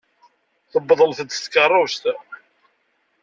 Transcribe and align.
Tewwḍem-d 0.71 1.19
s 1.33 1.39
tkeṛṛust. 1.39 2.03